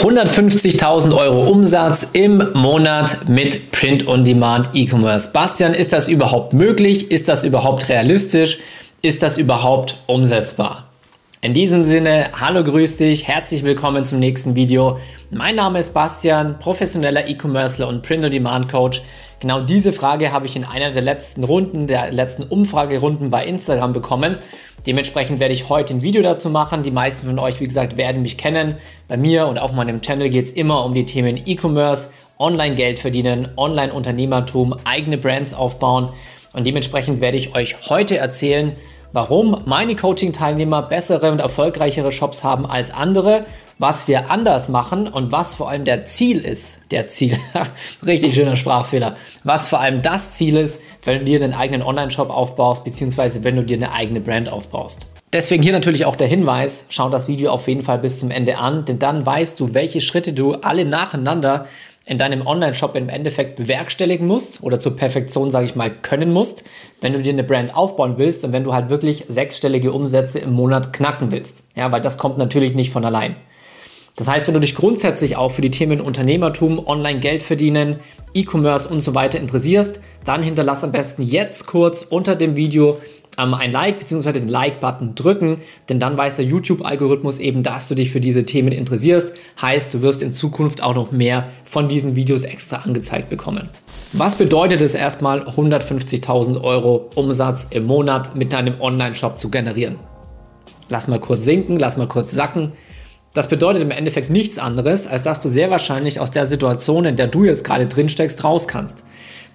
[0.00, 5.28] 150.000 Euro Umsatz im Monat mit Print-on-Demand E-Commerce.
[5.30, 7.10] Bastian, ist das überhaupt möglich?
[7.10, 8.60] Ist das überhaupt realistisch?
[9.02, 10.88] Ist das überhaupt umsetzbar?
[11.42, 14.98] In diesem Sinne, hallo, grüß dich, herzlich willkommen zum nächsten Video.
[15.30, 19.02] Mein Name ist Bastian, professioneller E-Commercer und Print-on-Demand-Coach.
[19.40, 23.94] Genau diese Frage habe ich in einer der letzten Runden, der letzten Umfragerunden bei Instagram
[23.94, 24.36] bekommen.
[24.86, 26.82] Dementsprechend werde ich heute ein Video dazu machen.
[26.82, 28.76] Die meisten von euch, wie gesagt, werden mich kennen.
[29.08, 33.48] Bei mir und auf meinem Channel geht es immer um die Themen E-Commerce, Online-Geld verdienen,
[33.56, 36.10] Online-Unternehmertum, eigene Brands aufbauen.
[36.52, 38.76] Und dementsprechend werde ich euch heute erzählen,
[39.12, 43.46] warum meine Coaching-Teilnehmer bessere und erfolgreichere Shops haben als andere,
[43.80, 46.80] was wir anders machen und was vor allem der Ziel ist.
[46.90, 47.38] Der Ziel,
[48.06, 49.16] richtig schöner Sprachfehler.
[49.42, 53.56] Was vor allem das Ziel ist, wenn du dir einen eigenen Online-Shop aufbaust, beziehungsweise wenn
[53.56, 55.06] du dir eine eigene Brand aufbaust.
[55.32, 58.58] Deswegen hier natürlich auch der Hinweis, schau das Video auf jeden Fall bis zum Ende
[58.58, 61.66] an, denn dann weißt du, welche Schritte du alle nacheinander
[62.04, 66.64] in deinem Online-Shop im Endeffekt bewerkstelligen musst oder zur Perfektion, sage ich mal, können musst,
[67.00, 70.52] wenn du dir eine Brand aufbauen willst und wenn du halt wirklich sechsstellige Umsätze im
[70.52, 71.64] Monat knacken willst.
[71.76, 73.36] Ja, weil das kommt natürlich nicht von allein.
[74.16, 77.96] Das heißt, wenn du dich grundsätzlich auch für die Themen Unternehmertum, Online-Geld verdienen,
[78.34, 82.98] E-Commerce und so weiter interessierst, dann hinterlass am besten jetzt kurz unter dem Video
[83.38, 84.32] ähm, ein Like bzw.
[84.32, 88.72] den Like-Button drücken, denn dann weiß der YouTube-Algorithmus eben, dass du dich für diese Themen
[88.72, 89.34] interessierst.
[89.60, 93.68] Heißt, du wirst in Zukunft auch noch mehr von diesen Videos extra angezeigt bekommen.
[94.12, 99.98] Was bedeutet es erstmal, 150.000 Euro Umsatz im Monat mit deinem Online-Shop zu generieren?
[100.88, 102.72] Lass mal kurz sinken, lass mal kurz sacken.
[103.32, 107.14] Das bedeutet im Endeffekt nichts anderes, als dass du sehr wahrscheinlich aus der Situation, in
[107.14, 109.04] der du jetzt gerade drin steckst, raus kannst.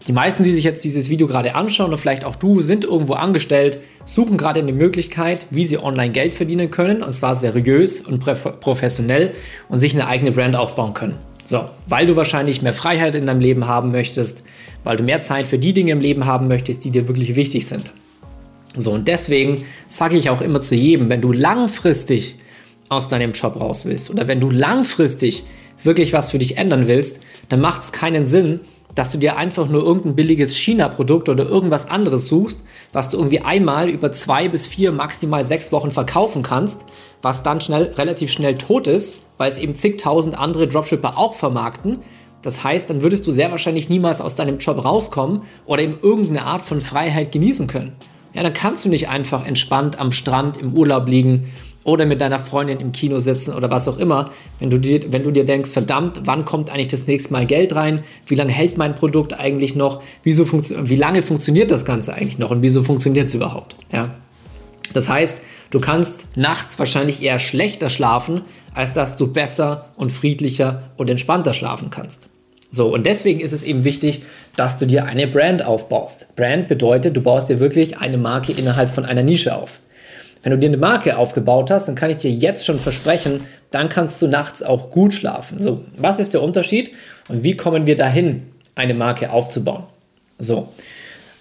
[0.08, 3.14] Die meisten, die sich jetzt dieses Video gerade anschauen und vielleicht auch du, sind irgendwo
[3.14, 8.20] angestellt, suchen gerade eine Möglichkeit, wie sie online Geld verdienen können und zwar seriös und
[8.20, 9.34] professionell
[9.68, 11.18] und sich eine eigene Brand aufbauen können.
[11.44, 14.44] So, weil du wahrscheinlich mehr Freiheit in deinem Leben haben möchtest,
[14.84, 17.68] weil du mehr Zeit für die Dinge im Leben haben möchtest, die dir wirklich wichtig
[17.68, 17.92] sind.
[18.78, 22.38] So, und deswegen sage ich auch immer zu jedem, wenn du langfristig
[22.90, 25.44] aus deinem Job raus willst oder wenn du langfristig
[25.84, 28.62] wirklich was für dich ändern willst, dann macht es keinen Sinn,
[28.96, 32.64] dass du dir einfach nur irgendein billiges China-Produkt oder irgendwas anderes suchst,
[32.94, 36.86] was du irgendwie einmal über zwei bis vier, maximal sechs Wochen verkaufen kannst,
[37.22, 41.98] was dann schnell, relativ schnell tot ist, weil es eben zigtausend andere Dropshipper auch vermarkten.
[42.42, 46.46] Das heißt, dann würdest du sehr wahrscheinlich niemals aus deinem Job rauskommen oder eben irgendeine
[46.46, 47.94] Art von Freiheit genießen können.
[48.34, 51.52] Ja, dann kannst du nicht einfach entspannt am Strand im Urlaub liegen
[51.86, 55.24] oder mit deiner Freundin im Kino sitzen oder was auch immer, wenn du dir, wenn
[55.24, 58.04] du dir denkst, verdammt, wann kommt eigentlich das nächste Mal Geld rein?
[58.26, 60.02] Wie lange hält mein Produkt eigentlich noch?
[60.24, 63.76] Wieso wie lange funktioniert das Ganze eigentlich noch und wieso funktioniert es überhaupt?
[63.94, 64.16] Ja?
[64.94, 68.42] Das heißt, du kannst nachts wahrscheinlich eher schlechter schlafen,
[68.74, 72.30] als dass du besser und friedlicher und entspannter schlafen kannst.
[72.72, 74.24] So, und deswegen ist es eben wichtig,
[74.56, 76.36] dass du dir eine Brand aufbaust.
[76.36, 79.80] Brand bedeutet, du baust dir wirklich eine Marke innerhalb von einer Nische auf.
[80.46, 83.42] Wenn du dir eine Marke aufgebaut hast, dann kann ich dir jetzt schon versprechen,
[83.72, 85.58] dann kannst du nachts auch gut schlafen.
[85.58, 86.92] So, was ist der Unterschied
[87.28, 88.44] und wie kommen wir dahin,
[88.76, 89.86] eine Marke aufzubauen?
[90.38, 90.68] So,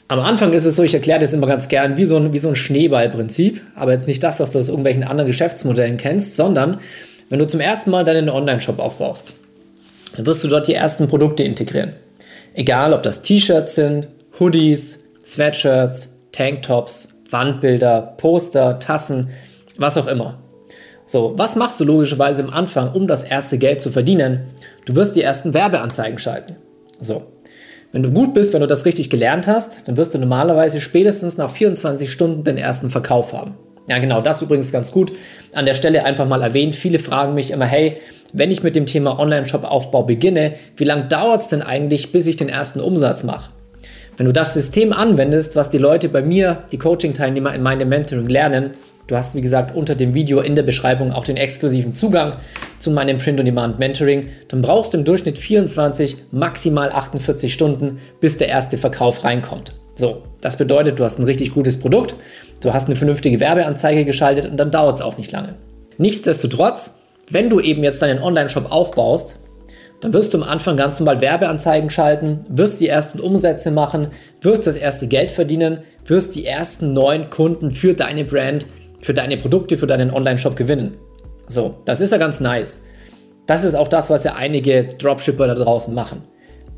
[0.09, 2.39] am Anfang ist es so, ich erkläre das immer ganz gern wie so ein, wie
[2.39, 6.81] so ein Schneeballprinzip, aber jetzt nicht das, was du aus irgendwelchen anderen Geschäftsmodellen kennst, sondern
[7.29, 9.35] wenn du zum ersten Mal deinen Online-Shop aufbaust,
[10.17, 11.93] dann wirst du dort die ersten Produkte integrieren.
[12.55, 14.09] Egal, ob das T-Shirts sind,
[14.41, 19.29] Hoodies, Sweatshirts, Tanktops, Wandbilder, Poster, Tassen,
[19.77, 20.39] was auch immer.
[21.05, 24.45] So, was machst du logischerweise am Anfang, um das erste Geld zu verdienen?
[24.87, 26.57] Du wirst die ersten Werbeanzeigen schalten.
[26.99, 27.25] So.
[27.93, 31.37] Wenn du gut bist, wenn du das richtig gelernt hast, dann wirst du normalerweise spätestens
[31.37, 33.55] nach 24 Stunden den ersten Verkauf haben.
[33.89, 35.13] Ja, genau, das übrigens ganz gut.
[35.53, 36.75] An der Stelle einfach mal erwähnt.
[36.75, 37.99] Viele fragen mich immer, hey,
[38.33, 42.37] wenn ich mit dem Thema Online-Shop-Aufbau beginne, wie lange dauert es denn eigentlich, bis ich
[42.37, 43.51] den ersten Umsatz mache?
[44.17, 48.29] Wenn du das System anwendest, was die Leute bei mir, die Coaching-Teilnehmer in meinem Mentoring
[48.29, 48.71] lernen,
[49.09, 52.35] du hast wie gesagt unter dem Video in der Beschreibung auch den exklusiven Zugang
[52.79, 58.79] zu meinem Print-on-Demand-Mentoring, dann brauchst du im Durchschnitt 24, maximal 48 Stunden, bis der erste
[58.79, 59.75] Verkauf reinkommt.
[59.97, 62.15] So, das bedeutet, du hast ein richtig gutes Produkt,
[62.61, 65.57] du hast eine vernünftige Werbeanzeige geschaltet und dann dauert es auch nicht lange.
[65.99, 67.01] Nichtsdestotrotz,
[67.31, 69.41] wenn du eben jetzt deinen Online-Shop aufbaust,
[70.05, 74.09] dann wirst du am Anfang ganz normal Werbeanzeigen schalten, wirst die ersten Umsätze machen,
[74.43, 78.67] wirst das erste Geld verdienen, wirst die ersten neuen Kunden für deine Brand,
[79.01, 80.99] für deine Produkte, für deinen Online-Shop gewinnen.
[81.49, 82.85] So, das ist ja ganz nice.
[83.47, 86.23] Das ist auch das, was ja einige Dropshipper da draußen machen.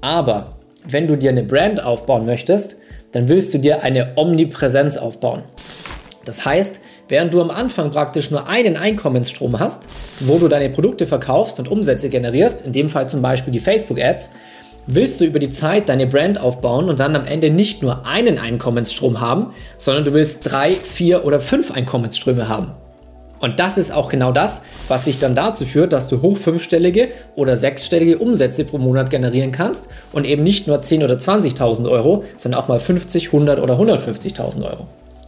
[0.00, 2.76] Aber wenn du dir eine Brand aufbauen möchtest,
[3.10, 5.42] dann willst du dir eine Omnipräsenz aufbauen.
[6.24, 9.88] Das heißt, während du am Anfang praktisch nur einen Einkommensstrom hast,
[10.20, 14.30] wo du deine Produkte verkaufst und Umsätze generierst, in dem Fall zum Beispiel die Facebook-Ads,
[14.86, 18.38] willst du über die Zeit deine Brand aufbauen und dann am Ende nicht nur einen
[18.38, 22.72] Einkommensstrom haben, sondern du willst drei, vier oder fünf Einkommensströme haben.
[23.38, 27.08] Und das ist auch genau das, was sich dann dazu führt, dass du hoch fünfstellige
[27.34, 32.24] oder sechsstellige Umsätze pro Monat generieren kannst und eben nicht nur 10.000 oder 20.000 Euro,
[32.36, 34.86] sondern auch mal 50, 100 oder 150.000 Euro.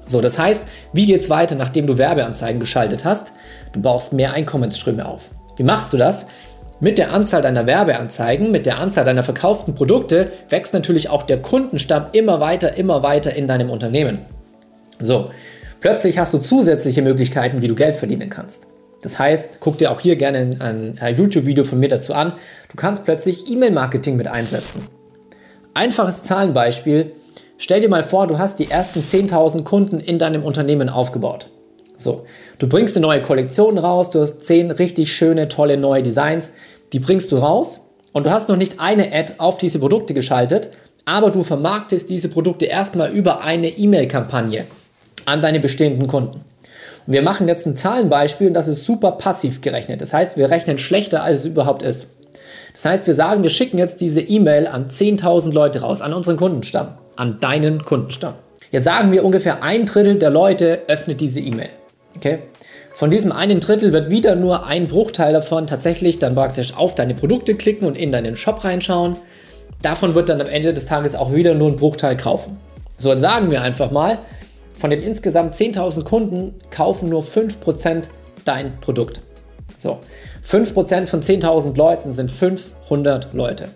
[0.08, 3.32] So, das heißt, wie geht es weiter, nachdem du Werbeanzeigen geschaltet hast?
[3.72, 5.30] Du baust mehr Einkommensströme auf.
[5.56, 6.26] Wie machst du das?
[6.80, 11.42] Mit der Anzahl deiner Werbeanzeigen, mit der Anzahl deiner verkauften Produkte wächst natürlich auch der
[11.42, 14.20] Kundenstamm immer weiter, immer weiter in deinem Unternehmen.
[15.00, 15.30] So,
[15.80, 18.68] plötzlich hast du zusätzliche Möglichkeiten, wie du Geld verdienen kannst.
[19.02, 22.32] Das heißt, guck dir auch hier gerne ein, ein YouTube-Video von mir dazu an.
[22.70, 24.86] Du kannst plötzlich E-Mail-Marketing mit einsetzen.
[25.74, 27.12] Einfaches Zahlenbeispiel.
[27.60, 31.48] Stell dir mal vor, du hast die ersten 10.000 Kunden in deinem Unternehmen aufgebaut.
[31.96, 32.24] So,
[32.60, 36.52] du bringst eine neue Kollektion raus, du hast zehn richtig schöne, tolle neue Designs,
[36.92, 37.80] die bringst du raus
[38.12, 40.70] und du hast noch nicht eine Ad auf diese Produkte geschaltet,
[41.04, 44.66] aber du vermarktest diese Produkte erstmal über eine E-Mail-Kampagne
[45.26, 46.44] an deine bestehenden Kunden.
[47.08, 50.00] Und wir machen jetzt ein Zahlenbeispiel und das ist super passiv gerechnet.
[50.00, 52.14] Das heißt, wir rechnen schlechter, als es überhaupt ist.
[52.72, 56.36] Das heißt, wir sagen, wir schicken jetzt diese E-Mail an 10.000 Leute raus, an unseren
[56.36, 58.34] Kundenstamm, an deinen Kundenstamm.
[58.70, 61.70] Jetzt sagen wir, ungefähr ein Drittel der Leute öffnet diese E-Mail.
[62.16, 62.40] Okay?
[62.94, 67.14] Von diesem einen Drittel wird wieder nur ein Bruchteil davon tatsächlich dann praktisch auf deine
[67.14, 69.14] Produkte klicken und in deinen Shop reinschauen.
[69.82, 72.56] Davon wird dann am Ende des Tages auch wieder nur ein Bruchteil kaufen.
[72.96, 74.18] So sagen wir einfach mal,
[74.74, 78.08] von den insgesamt 10.000 Kunden kaufen nur 5%
[78.44, 79.20] dein Produkt.
[79.76, 80.00] So,
[80.44, 83.68] 5% von 10.000 Leuten sind 500 Leute.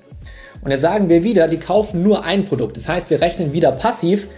[0.63, 2.77] Und jetzt sagen wir wieder, die kaufen nur ein Produkt.
[2.77, 4.29] Das heißt, wir rechnen wieder passiv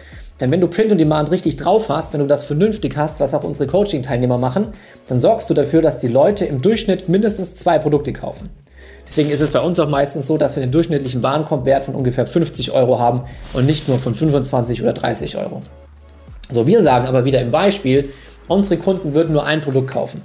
[0.40, 3.34] denn wenn du Print on Demand richtig drauf hast, wenn du das vernünftig hast, was
[3.34, 4.68] auch unsere Coaching-Teilnehmer machen,
[5.06, 8.50] dann sorgst du dafür, dass die Leute im Durchschnitt mindestens zwei Produkte kaufen.
[9.06, 12.26] Deswegen ist es bei uns auch meistens so, dass wir den durchschnittlichen Warenkorbwert von ungefähr
[12.26, 13.22] 50 Euro haben
[13.52, 15.60] und nicht nur von 25 oder 30 Euro.
[16.50, 18.10] So, wir sagen aber wieder im Beispiel,
[18.48, 20.22] unsere Kunden würden nur ein Produkt kaufen.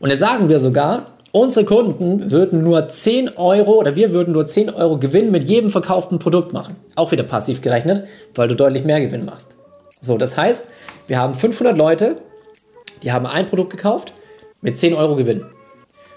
[0.00, 4.46] Und jetzt sagen wir sogar, Unsere Kunden würden nur 10 Euro oder wir würden nur
[4.46, 6.76] 10 Euro Gewinn mit jedem verkauften Produkt machen.
[6.94, 8.04] Auch wieder passiv gerechnet,
[8.36, 9.56] weil du deutlich mehr Gewinn machst.
[10.00, 10.68] So, das heißt,
[11.08, 12.18] wir haben 500 Leute,
[13.02, 14.12] die haben ein Produkt gekauft
[14.60, 15.44] mit 10 Euro Gewinn.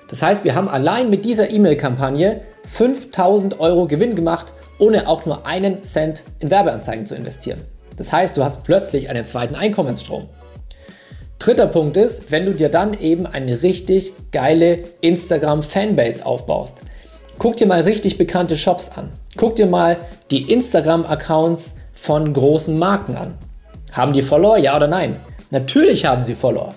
[0.07, 5.47] Das heißt, wir haben allein mit dieser E-Mail-Kampagne 5000 Euro Gewinn gemacht, ohne auch nur
[5.47, 7.63] einen Cent in Werbeanzeigen zu investieren.
[7.97, 10.29] Das heißt, du hast plötzlich einen zweiten Einkommensstrom.
[11.39, 16.81] Dritter Punkt ist, wenn du dir dann eben eine richtig geile Instagram-Fanbase aufbaust.
[17.37, 19.11] Guck dir mal richtig bekannte Shops an.
[19.35, 19.97] Guck dir mal
[20.31, 23.37] die Instagram-Accounts von großen Marken an.
[23.91, 25.19] Haben die Follower, ja oder nein?
[25.51, 26.73] Natürlich haben sie Follower.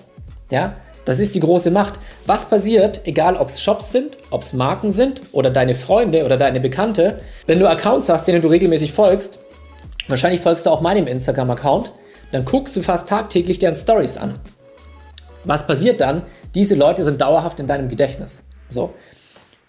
[0.51, 0.75] Ja,
[1.05, 1.99] das ist die große Macht.
[2.27, 6.37] Was passiert, egal ob es Shops sind, ob es Marken sind oder deine Freunde oder
[6.37, 9.39] deine Bekannte, wenn du Accounts hast, denen du regelmäßig folgst,
[10.07, 11.91] wahrscheinlich folgst du auch meinem Instagram-Account,
[12.31, 14.39] dann guckst du fast tagtäglich deren Stories an.
[15.43, 16.23] Was passiert dann?
[16.55, 18.47] Diese Leute sind dauerhaft in deinem Gedächtnis.
[18.69, 18.93] So.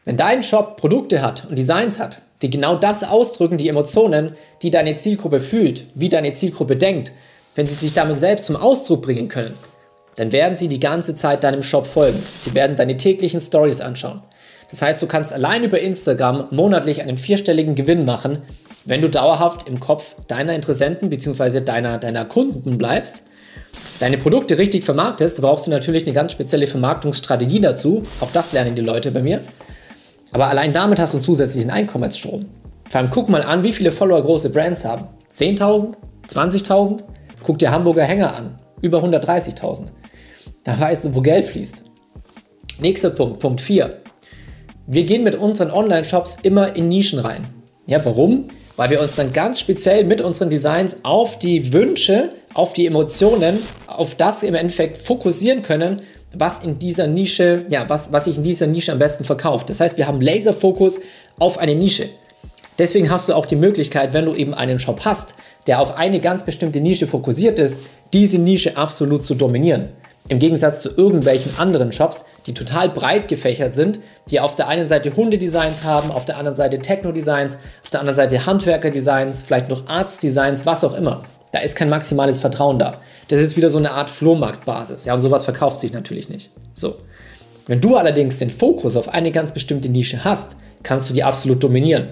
[0.05, 4.71] Wenn dein Shop Produkte hat und Designs hat, die genau das ausdrücken, die Emotionen, die
[4.71, 7.13] deine Zielgruppe fühlt, wie deine Zielgruppe denkt,
[7.55, 9.55] wenn sie sich damit selbst zum Ausdruck bringen können,
[10.17, 12.23] dann werden sie die ganze Zeit deinem Shop folgen.
[12.41, 14.23] Sie werden deine täglichen Stories anschauen.
[14.71, 18.39] Das heißt, du kannst allein über Instagram monatlich einen vierstelligen Gewinn machen,
[18.85, 21.61] wenn du dauerhaft im Kopf deiner Interessenten bzw.
[21.61, 23.25] Deiner, deiner Kunden bleibst,
[24.01, 28.07] deine Produkte richtig vermarktest, brauchst du natürlich eine ganz spezielle Vermarktungsstrategie dazu.
[28.21, 29.41] Auch das lernen die Leute bei mir.
[30.33, 32.47] Aber allein damit hast du einen zusätzlichen Einkommensstrom.
[32.89, 35.07] Vor allem guck mal an, wie viele Follower große Brands haben.
[35.35, 35.95] 10.000?
[36.29, 37.03] 20.000?
[37.43, 38.57] Guck dir Hamburger Hänger an.
[38.81, 39.89] Über 130.000.
[40.65, 41.85] Da weißt du, wo Geld fließt.
[42.81, 43.99] Nächster Punkt, Punkt 4.
[44.87, 47.45] Wir gehen mit unseren Online-Shops immer in Nischen rein.
[47.87, 48.49] Ja, warum?
[48.77, 53.61] Weil wir uns dann ganz speziell mit unseren Designs auf die Wünsche, auf die Emotionen,
[53.87, 56.03] auf das im Endeffekt fokussieren können,
[56.35, 59.69] was in dieser Nische, ja, was, was sich in dieser Nische am besten verkauft.
[59.71, 61.01] Das heißt, wir haben Laserfokus
[61.39, 62.09] auf eine Nische.
[62.79, 65.35] Deswegen hast du auch die Möglichkeit, wenn du eben einen Shop hast,
[65.67, 67.79] der auf eine ganz bestimmte Nische fokussiert ist,
[68.13, 69.91] diese Nische absolut zu dominieren.
[70.29, 73.99] Im Gegensatz zu irgendwelchen anderen Shops, die total breit gefächert sind,
[74.31, 78.17] die auf der einen Seite Hundedesigns haben, auf der anderen Seite Techno-Designs, auf der anderen
[78.17, 81.23] Seite Handwerker-Designs, vielleicht noch Arzt-Designs, was auch immer.
[81.51, 83.01] Da ist kein maximales Vertrauen da.
[83.29, 85.05] Das ist wieder so eine Art Flohmarktbasis.
[85.05, 86.51] Ja, und sowas verkauft sich natürlich nicht.
[86.75, 86.97] So.
[87.67, 91.63] Wenn du allerdings den Fokus auf eine ganz bestimmte Nische hast, kannst du die absolut
[91.63, 92.09] dominieren.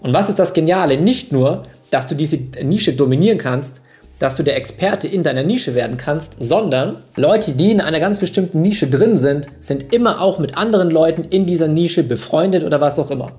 [0.00, 1.00] Und was ist das Geniale?
[1.00, 3.80] Nicht nur, dass du diese Nische dominieren kannst,
[4.18, 8.18] dass du der Experte in deiner Nische werden kannst, sondern Leute, die in einer ganz
[8.18, 12.80] bestimmten Nische drin sind, sind immer auch mit anderen Leuten in dieser Nische befreundet oder
[12.80, 13.32] was auch immer.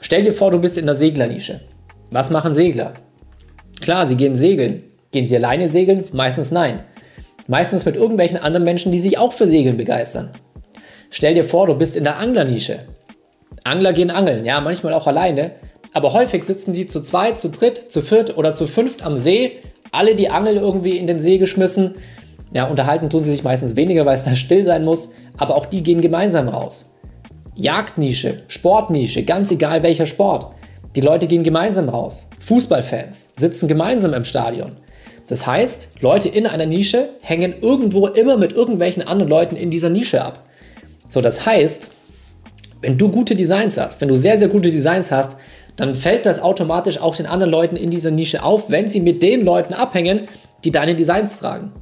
[0.00, 1.60] Stell dir vor, du bist in der Seglernische.
[2.10, 2.94] Was machen Segler?
[3.80, 4.82] Klar, sie gehen segeln.
[5.12, 6.04] Gehen sie alleine segeln?
[6.12, 6.80] Meistens nein.
[7.46, 10.30] Meistens mit irgendwelchen anderen Menschen, die sich auch für Segeln begeistern.
[11.10, 12.80] Stell dir vor, du bist in der Anglernische.
[13.64, 15.52] Angler gehen angeln, ja, manchmal auch alleine,
[15.92, 19.58] aber häufig sitzen die zu zweit, zu dritt, zu viert oder zu fünft am See,
[19.92, 21.96] alle die Angel irgendwie in den See geschmissen.
[22.52, 25.66] Ja, unterhalten tun sie sich meistens weniger, weil es da still sein muss, aber auch
[25.66, 26.92] die gehen gemeinsam raus.
[27.54, 30.52] Jagdnische, Sportnische, ganz egal welcher Sport.
[30.96, 32.26] Die Leute gehen gemeinsam raus.
[32.40, 34.76] Fußballfans sitzen gemeinsam im Stadion.
[35.28, 39.88] Das heißt, Leute in einer Nische hängen irgendwo immer mit irgendwelchen anderen Leuten in dieser
[39.88, 40.44] Nische ab.
[41.08, 41.90] So, das heißt,
[42.80, 45.36] wenn du gute Designs hast, wenn du sehr, sehr gute Designs hast,
[45.76, 49.22] dann fällt das automatisch auch den anderen Leuten in dieser Nische auf, wenn sie mit
[49.22, 50.28] den Leuten abhängen,
[50.64, 51.72] die deine Designs tragen.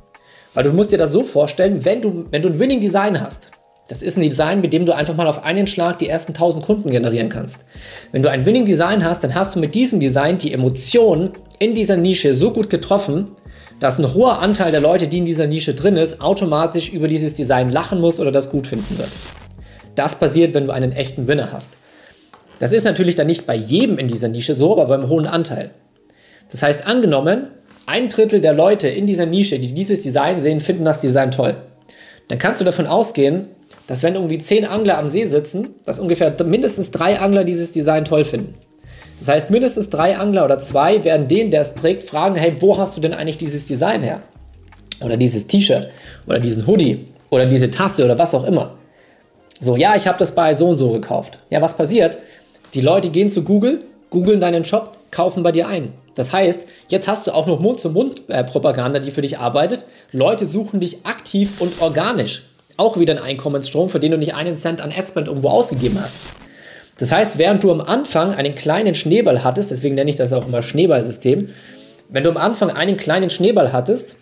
[0.55, 3.51] Weil du musst dir das so vorstellen, wenn du, wenn du ein Winning Design hast,
[3.89, 6.63] das ist ein Design, mit dem du einfach mal auf einen Schlag die ersten 1000
[6.63, 7.65] Kunden generieren kannst.
[8.13, 11.75] Wenn du ein Winning Design hast, dann hast du mit diesem Design die Emotionen in
[11.75, 13.31] dieser Nische so gut getroffen,
[13.81, 17.35] dass ein hoher Anteil der Leute, die in dieser Nische drin ist, automatisch über dieses
[17.35, 19.11] Design lachen muss oder das gut finden wird.
[19.95, 21.73] Das passiert, wenn du einen echten Winner hast.
[22.59, 25.71] Das ist natürlich dann nicht bei jedem in dieser Nische so, aber beim hohen Anteil.
[26.51, 27.49] Das heißt, angenommen,
[27.87, 31.57] ein Drittel der Leute in dieser Nische, die dieses Design sehen, finden das Design toll.
[32.29, 33.49] Dann kannst du davon ausgehen,
[33.87, 38.05] dass wenn irgendwie zehn Angler am See sitzen, dass ungefähr mindestens drei Angler dieses Design
[38.05, 38.55] toll finden.
[39.19, 42.79] Das heißt, mindestens drei Angler oder zwei werden den, der es trägt, fragen, hey, wo
[42.79, 44.21] hast du denn eigentlich dieses Design her?
[45.03, 45.89] Oder dieses T-Shirt
[46.27, 48.75] oder diesen Hoodie oder diese Tasse oder was auch immer.
[49.61, 51.41] So, ja, ich habe das bei so und so gekauft.
[51.51, 52.19] Ja, was passiert?
[52.75, 55.93] Die Leute gehen zu Google, googeln deinen Shop, kaufen bei dir ein.
[56.15, 59.85] Das heißt, jetzt hast du auch noch Mund-zu-Mund-Propaganda, die für dich arbeitet.
[60.13, 62.43] Leute suchen dich aktiv und organisch
[62.77, 66.17] auch wieder ein Einkommensstrom, für den du nicht einen Cent an Adspend irgendwo ausgegeben hast.
[66.99, 70.47] Das heißt, während du am Anfang einen kleinen Schneeball hattest, deswegen nenne ich das auch
[70.47, 71.51] immer Schneeballsystem,
[72.09, 74.17] wenn du am Anfang einen kleinen Schneeball hattest,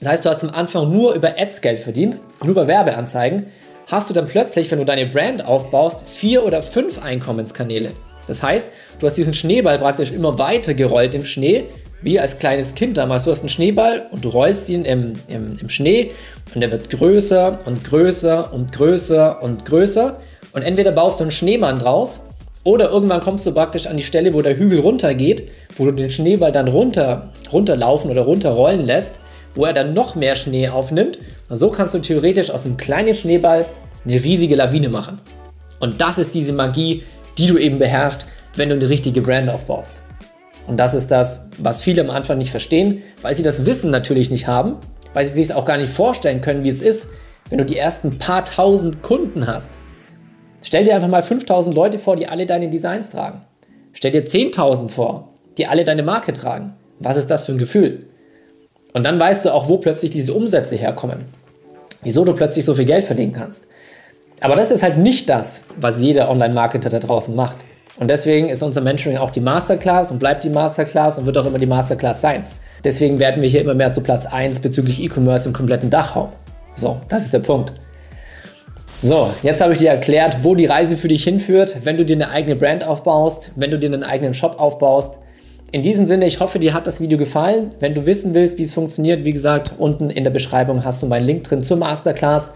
[0.00, 3.46] das heißt, du hast am Anfang nur über Ads Geld verdient, nur über Werbeanzeigen,
[3.88, 7.92] hast du dann plötzlich, wenn du deine Brand aufbaust, vier oder fünf Einkommenskanäle.
[8.26, 11.64] Das heißt, du hast diesen Schneeball praktisch immer weiter gerollt im Schnee,
[12.02, 13.24] wie als kleines Kind damals.
[13.24, 16.12] Du hast einen Schneeball und du rollst ihn im, im, im Schnee
[16.54, 20.20] und der wird größer und größer und größer und größer.
[20.52, 22.20] Und entweder baust du einen Schneemann draus
[22.64, 26.10] oder irgendwann kommst du praktisch an die Stelle, wo der Hügel runtergeht, wo du den
[26.10, 29.20] Schneeball dann runter, runterlaufen oder runterrollen lässt,
[29.54, 31.18] wo er dann noch mehr Schnee aufnimmt.
[31.48, 33.66] Und so kannst du theoretisch aus einem kleinen Schneeball
[34.04, 35.20] eine riesige Lawine machen.
[35.80, 37.02] Und das ist diese Magie,
[37.38, 38.26] die du eben beherrschst,
[38.56, 40.02] wenn du eine richtige Brand aufbaust.
[40.66, 44.30] Und das ist das, was viele am Anfang nicht verstehen, weil sie das Wissen natürlich
[44.30, 44.76] nicht haben,
[45.14, 47.08] weil sie sich auch gar nicht vorstellen können, wie es ist,
[47.48, 49.78] wenn du die ersten paar tausend Kunden hast.
[50.62, 53.40] Stell dir einfach mal 5000 Leute vor, die alle deine Designs tragen.
[53.92, 56.74] Stell dir 10.000 vor, die alle deine Marke tragen.
[56.98, 58.00] Was ist das für ein Gefühl?
[58.92, 61.24] Und dann weißt du auch, wo plötzlich diese Umsätze herkommen.
[62.08, 63.66] Wieso du plötzlich so viel Geld verdienen kannst.
[64.40, 67.58] Aber das ist halt nicht das, was jeder Online-Marketer da draußen macht.
[67.98, 71.44] Und deswegen ist unser Mentoring auch die Masterclass und bleibt die Masterclass und wird auch
[71.44, 72.46] immer die Masterclass sein.
[72.82, 76.30] Deswegen werden wir hier immer mehr zu Platz 1 bezüglich E-Commerce im kompletten Dachraum.
[76.74, 77.74] So, das ist der Punkt.
[79.02, 82.16] So, jetzt habe ich dir erklärt, wo die Reise für dich hinführt, wenn du dir
[82.16, 85.18] eine eigene Brand aufbaust, wenn du dir einen eigenen Shop aufbaust.
[85.70, 87.72] In diesem Sinne, ich hoffe, dir hat das Video gefallen.
[87.78, 91.06] Wenn du wissen willst, wie es funktioniert, wie gesagt, unten in der Beschreibung hast du
[91.06, 92.54] meinen Link drin zur Masterclass.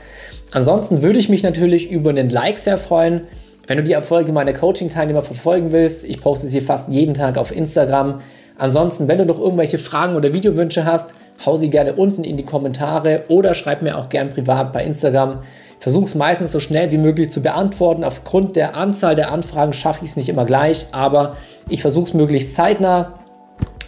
[0.50, 3.22] Ansonsten würde ich mich natürlich über einen Like sehr freuen.
[3.66, 7.54] Wenn du die Erfolge meiner Coaching-Teilnehmer verfolgen willst, ich poste sie fast jeden Tag auf
[7.54, 8.22] Instagram.
[8.56, 11.12] Ansonsten, wenn du noch irgendwelche Fragen oder Videowünsche hast,
[11.44, 15.40] hau sie gerne unten in die Kommentare oder schreib mir auch gern privat bei Instagram.
[15.82, 18.04] Versuche es meistens so schnell wie möglich zu beantworten.
[18.04, 21.36] Aufgrund der Anzahl der Anfragen schaffe ich es nicht immer gleich, aber
[21.68, 23.18] ich versuche es möglichst zeitnah.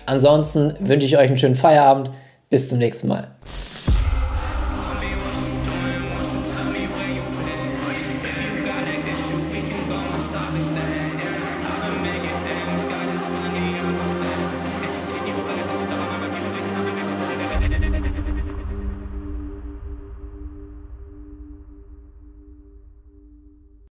[0.05, 2.11] Ansonsten wünsche ich euch einen schönen Feierabend.
[2.51, 3.29] Bis zum nächsten Mal.